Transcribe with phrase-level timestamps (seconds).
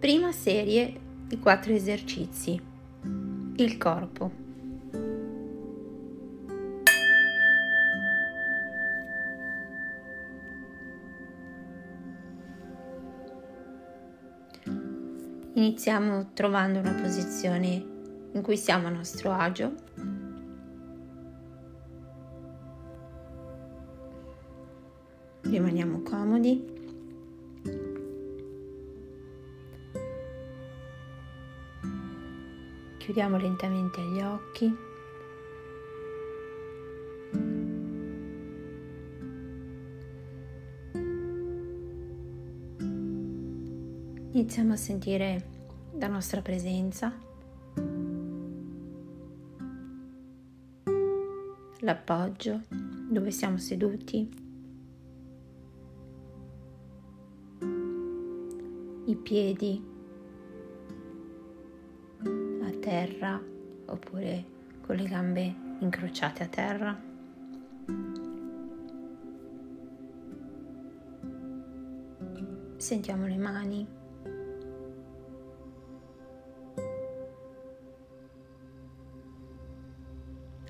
[0.00, 2.58] Prima serie di quattro esercizi.
[3.56, 4.30] Il corpo.
[15.52, 17.68] Iniziamo trovando una posizione
[18.32, 19.74] in cui siamo a nostro agio.
[33.20, 34.76] Chiudiamo lentamente gli occhi.
[44.30, 45.44] Iniziamo a sentire
[45.98, 47.14] la nostra presenza,
[51.80, 52.62] l'appoggio
[53.10, 54.30] dove siamo seduti,
[59.04, 59.89] i piedi
[63.10, 63.40] terra
[63.86, 64.44] oppure
[64.80, 67.08] con le gambe incrociate a terra.
[72.76, 73.86] Sentiamo le mani.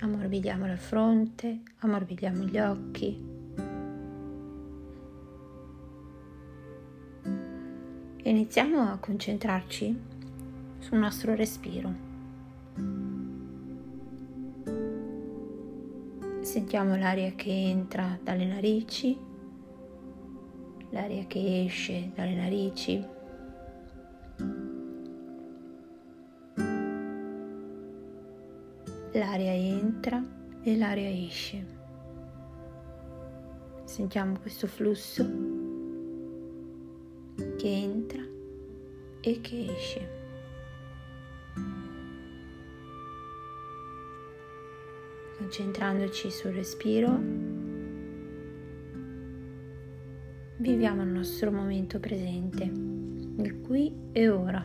[0.01, 3.29] Ammorbidiamo la fronte, ammorbidiamo gli occhi.
[8.23, 9.99] Iniziamo a concentrarci
[10.79, 12.10] sul nostro respiro.
[16.51, 19.17] Sentiamo l'aria che entra dalle narici,
[20.91, 23.07] l'aria che esce dalle narici.
[29.13, 30.21] L'aria entra
[30.65, 31.65] e l'aria esce.
[33.85, 35.25] Sentiamo questo flusso
[37.59, 38.23] che entra
[39.21, 40.19] e che esce.
[45.51, 47.19] Concentrandoci sul respiro,
[50.59, 54.65] viviamo il nostro momento presente, il qui e ora.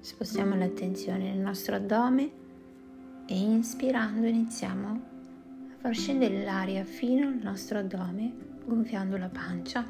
[0.00, 2.45] Spostiamo l'attenzione nel nostro addome
[3.66, 8.32] inspirando iniziamo a far scendere l'aria fino al nostro addome
[8.64, 9.84] gonfiando la pancia.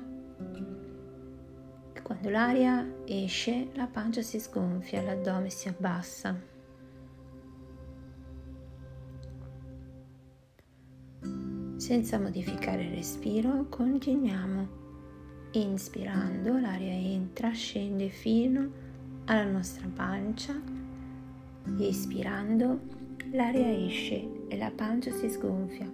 [2.03, 6.35] Quando l'aria esce la pancia si sgonfia, l'addome si abbassa.
[11.77, 14.69] Senza modificare il respiro continuiamo
[15.53, 18.71] inspirando, l'aria entra, scende fino
[19.27, 20.59] alla nostra pancia,
[21.79, 22.96] espirando
[23.33, 25.91] l'aria esce e la pancia si sgonfia.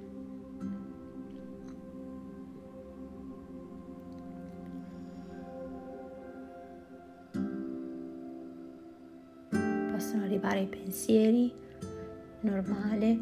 [9.93, 11.53] Possono arrivare i pensieri,
[12.41, 13.21] normale.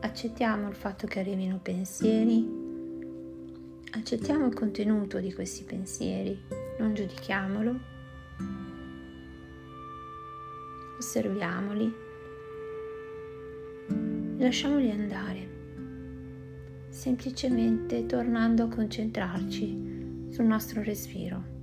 [0.00, 2.48] Accettiamo il fatto che arrivino pensieri,
[3.92, 6.38] accettiamo il contenuto di questi pensieri,
[6.78, 7.98] non giudichiamolo
[11.00, 11.90] osserviamoli
[14.36, 15.48] lasciamoli andare,
[16.90, 21.59] semplicemente tornando a concentrarci sul nostro respiro.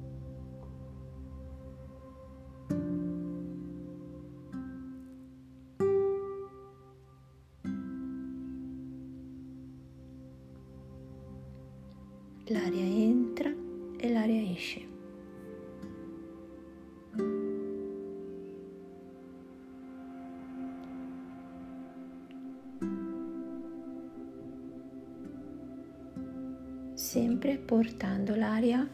[27.17, 28.87] Sempre portando l'aria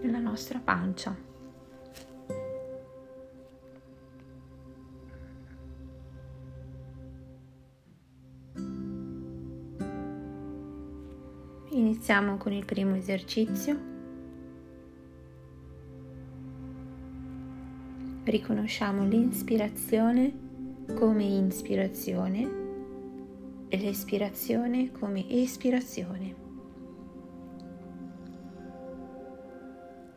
[0.00, 1.14] nella nostra pancia.
[11.68, 13.78] Iniziamo con il primo esercizio.
[18.24, 20.32] Riconosciamo l'inspirazione
[20.94, 22.64] come inspirazione
[23.68, 26.45] e l'espirazione come espirazione.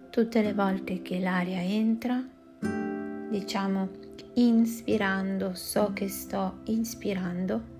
[0.09, 2.21] Tutte le volte che l'aria entra,
[3.29, 3.89] diciamo
[4.33, 7.77] inspirando, so che sto inspirando,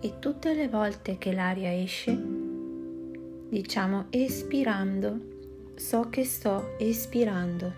[0.00, 2.42] e tutte le volte che l'aria esce,
[3.54, 5.16] Diciamo espirando,
[5.76, 7.72] so che sto espirando.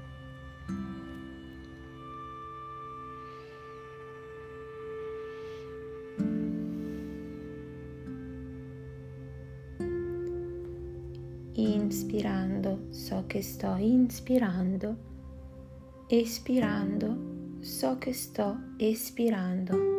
[11.52, 12.55] Inspirando,
[13.06, 14.96] so che sto inspirando.
[16.08, 19.94] Espirando, so che sto espirando.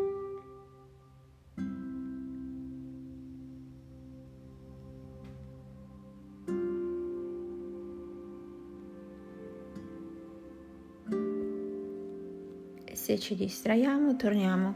[12.92, 14.76] se ci distraiamo torniamo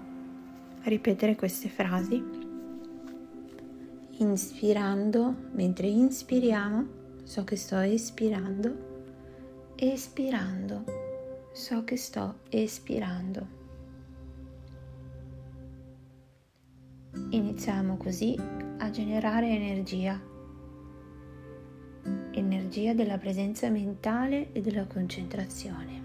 [0.83, 2.23] a ripetere queste frasi
[4.19, 8.89] inspirando mentre inspiriamo so che sto espirando
[9.81, 10.83] espirando.
[11.53, 13.59] So che sto espirando.
[17.31, 18.37] Iniziamo così
[18.77, 20.21] a generare energia.
[22.31, 26.00] Energia della presenza mentale e della concentrazione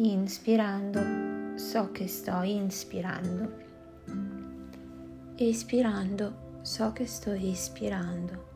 [0.00, 3.50] Inspirando so che sto inspirando.
[5.34, 8.47] Espirando so che sto espirando.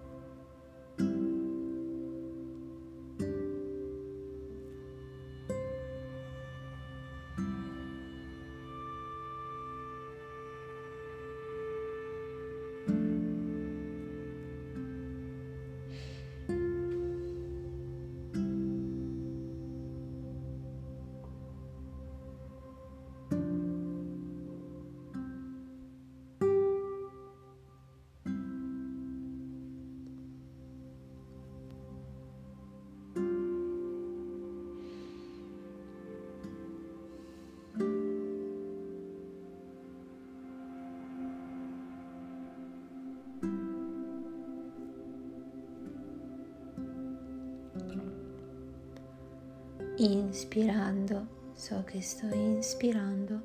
[50.02, 53.40] Inspirando so che sto inspirando,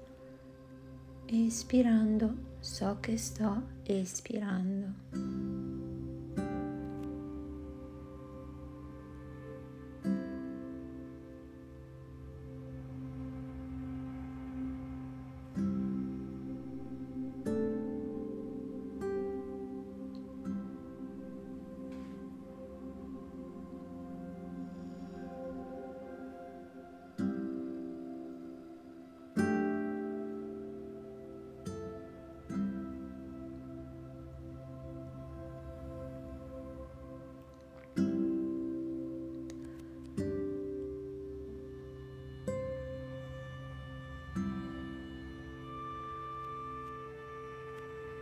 [1.27, 4.76] espirando so che sto espirando.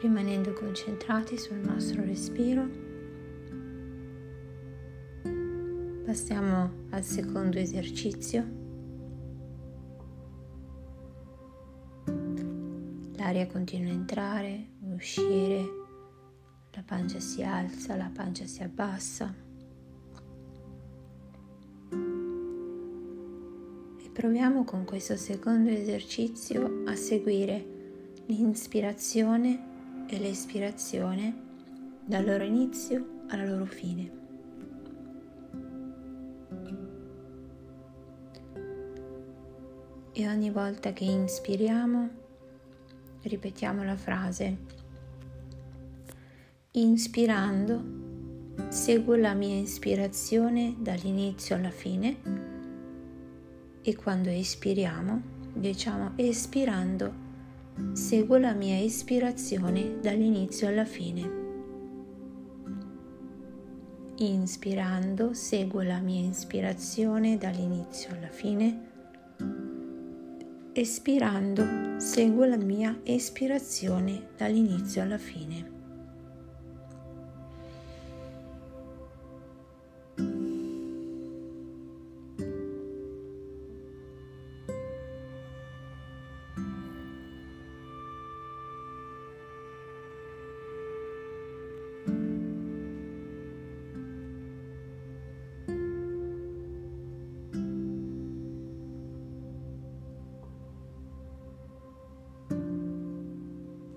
[0.06, 2.70] Rimanendo concentrati sul nostro respiro.
[6.06, 8.46] Passiamo al secondo esercizio.
[13.16, 15.66] L'aria continua a entrare, uscire,
[16.74, 19.34] la pancia si alza, la pancia si abbassa.
[24.04, 27.74] E proviamo con questo secondo esercizio a seguire
[28.28, 29.74] l'inspirazione
[30.16, 31.44] e l'espirazione
[32.06, 34.24] dal loro inizio alla loro fine.
[40.14, 42.10] E ogni volta che inspiriamo,
[43.24, 44.58] ripetiamo la frase.
[46.72, 47.84] Inspirando,
[48.70, 52.44] seguo la mia ispirazione dall'inizio alla fine
[53.82, 55.22] e quando espiriamo,
[55.54, 57.25] diciamo espirando,
[57.92, 61.44] Seguo la mia ispirazione dall'inizio alla fine.
[64.18, 68.92] Inspirando, seguo la mia ispirazione dall'inizio alla fine.
[70.72, 75.75] Espirando, seguo la mia espirazione dall'inizio alla fine.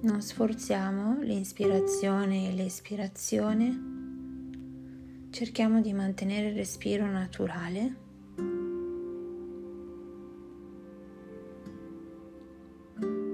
[0.09, 7.97] Non sforziamo l'inspirazione e l'espirazione, cerchiamo di mantenere il respiro naturale.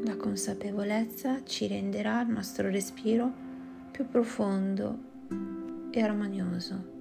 [0.02, 3.32] La consapevolezza ci renderà il nostro respiro
[3.92, 4.98] più profondo
[5.92, 6.92] e armonioso.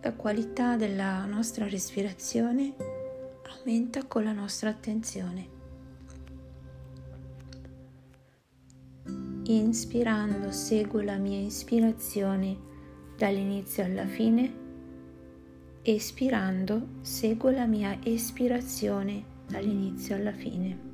[0.00, 2.93] La qualità della nostra respirazione
[3.64, 5.48] aumenta con la nostra attenzione.
[9.44, 12.58] Inspirando seguo la mia ispirazione
[13.16, 14.52] dall'inizio alla fine.
[15.80, 20.93] Espirando seguo la mia espirazione dall'inizio alla fine.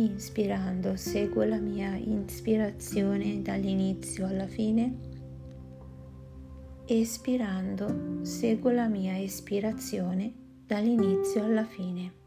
[0.00, 4.96] Inspirando seguo la mia ispirazione dall'inizio alla fine.
[6.86, 10.32] Espirando seguo la mia espirazione
[10.64, 12.19] dall'inizio alla fine.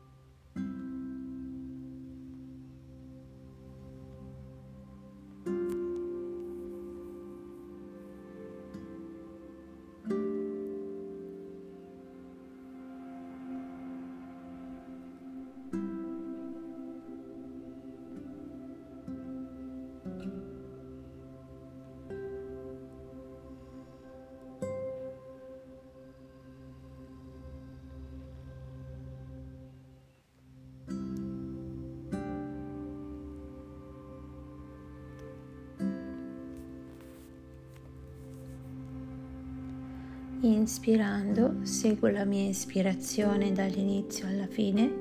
[40.44, 44.92] Inspirando seguo la mia ispirazione dall'inizio alla fine.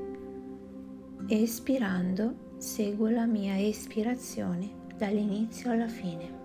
[1.26, 6.41] Espirando seguo la mia espirazione dall'inizio alla fine.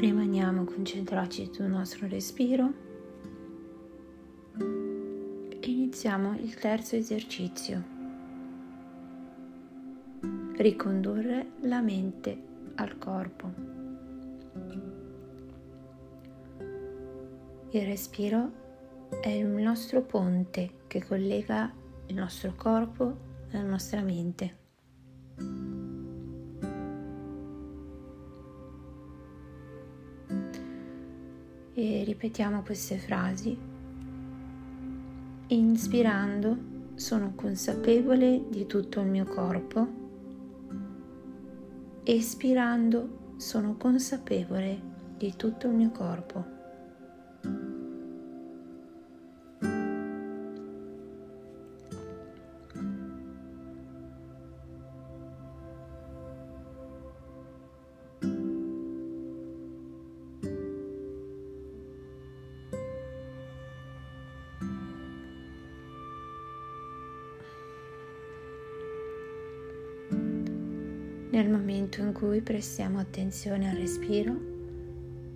[0.00, 2.72] Rimaniamo concentrati sul nostro respiro
[4.56, 7.84] e iniziamo il terzo esercizio.
[10.56, 12.42] Ricondurre la mente
[12.76, 13.52] al corpo.
[17.72, 18.52] Il respiro
[19.20, 21.70] è il nostro ponte che collega
[22.06, 23.18] il nostro corpo
[23.50, 24.59] alla nostra mente.
[32.20, 33.56] Ripetiamo queste frasi.
[35.46, 36.58] Inspirando
[36.94, 39.88] sono consapevole di tutto il mio corpo.
[42.04, 44.78] Espirando sono consapevole
[45.16, 46.59] di tutto il mio corpo.
[71.90, 74.38] Momento in cui prestiamo attenzione al respiro,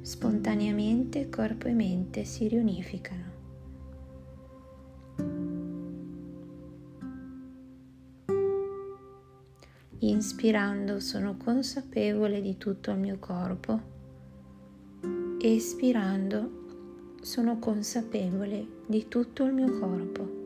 [0.02, 3.32] spontaneamente corpo e mente si riunificano.
[9.98, 13.80] Inspirando sono consapevole di tutto il mio corpo,
[15.40, 16.62] espirando
[17.20, 20.43] sono consapevole di tutto il mio corpo.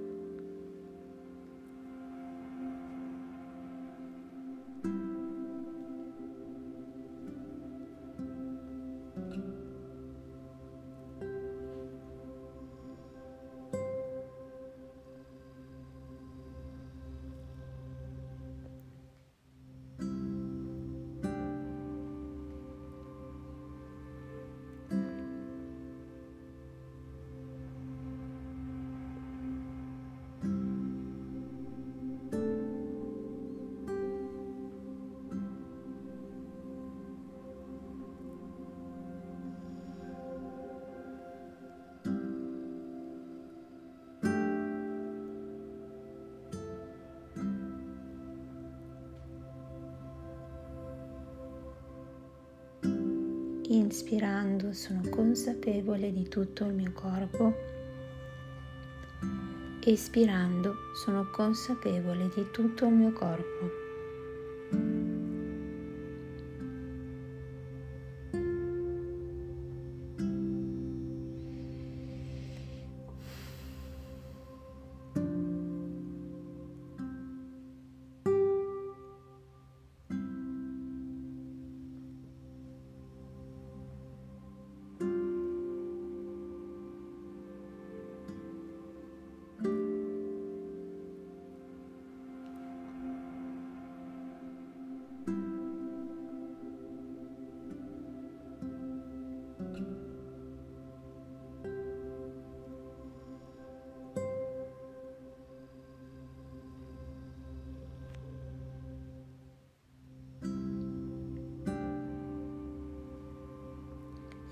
[53.78, 57.54] Inspirando sono consapevole di tutto il mio corpo.
[59.84, 63.87] Espirando sono consapevole di tutto il mio corpo.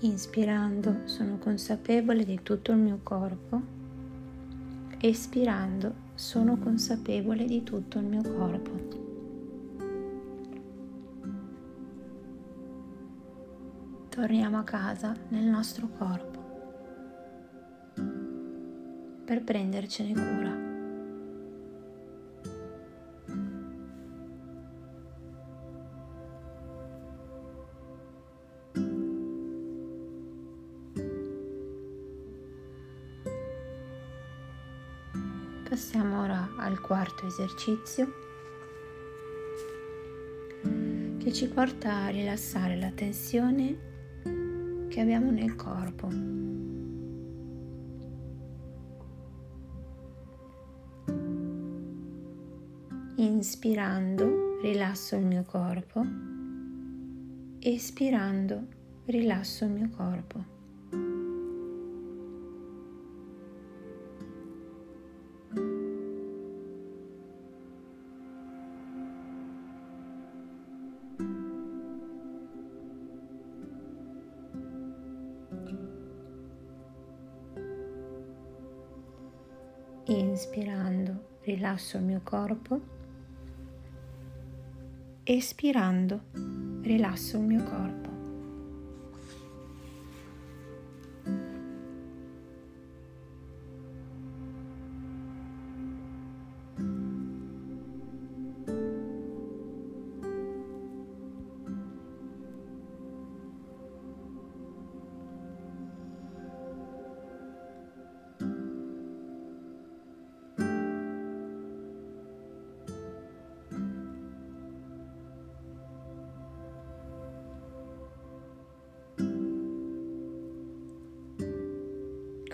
[0.01, 3.59] Inspirando sono consapevole di tutto il mio corpo.
[4.99, 8.71] Espirando sono consapevole di tutto il mio corpo.
[14.09, 16.37] Torniamo a casa nel nostro corpo
[19.25, 20.56] per prendercene cura.
[37.37, 38.11] Esercizio
[41.19, 43.77] che ci porta a rilassare la tensione
[44.87, 46.07] che abbiamo nel corpo.
[53.17, 56.03] Inspirando rilasso il mio corpo,
[57.59, 58.67] espirando
[59.05, 60.56] rilasso il mio corpo.
[80.09, 82.79] Inspirando rilasso il mio corpo,
[85.23, 86.21] espirando
[86.81, 88.06] rilasso il mio corpo.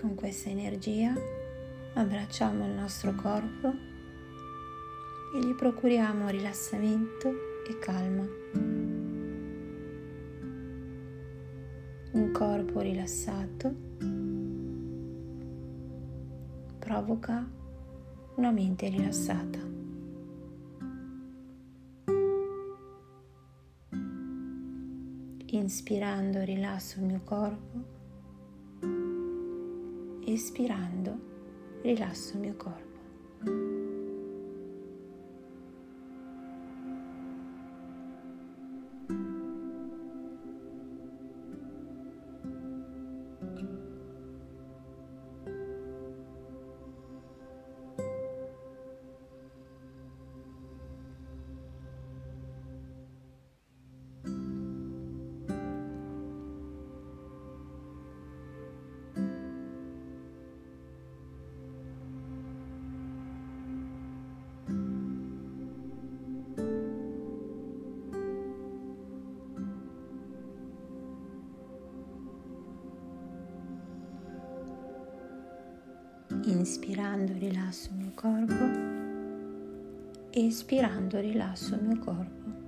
[0.04, 1.14] Con questa energia
[1.94, 3.68] abbracciamo il nostro corpo
[5.34, 7.32] e gli procuriamo rilassamento
[7.66, 8.22] e calma.
[12.12, 13.74] Un corpo rilassato
[16.78, 17.50] provoca
[18.34, 19.58] una mente rilassata.
[25.46, 27.93] Inspirando rilasso il mio corpo
[30.34, 31.32] espirando
[31.82, 33.73] rilasso il mio corpo.
[76.46, 78.68] Inspirando rilasso il mio corpo,
[80.30, 82.63] espirando rilasso il mio corpo.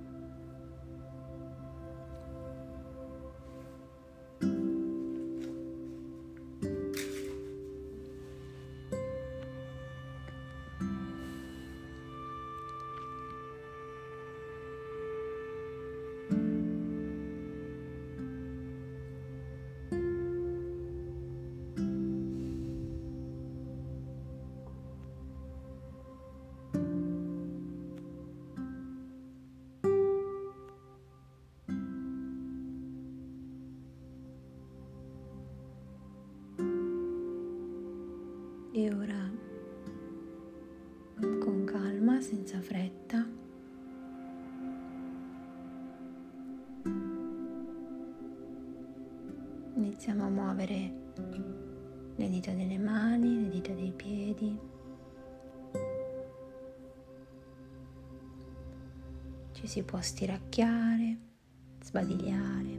[42.21, 43.25] Senza fretta.
[49.75, 50.91] Iniziamo a muovere
[52.15, 54.59] le dita delle mani, le dita dei piedi.
[59.51, 61.17] Ci si può stiracchiare,
[61.83, 62.77] sbadigliare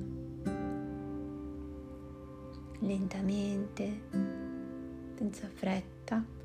[2.80, 4.00] lentamente,
[5.16, 6.37] senza fretta.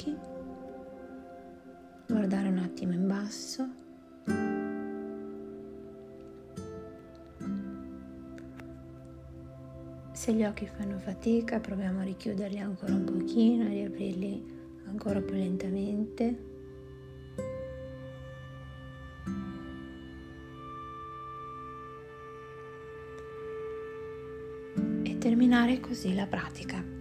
[0.00, 0.16] Occhi,
[2.08, 3.68] guardare un attimo in basso.
[10.12, 15.34] Se gli occhi fanno fatica, proviamo a richiuderli ancora un pochino e riaprirli ancora più
[15.34, 16.48] lentamente.
[25.02, 26.99] E terminare così la pratica.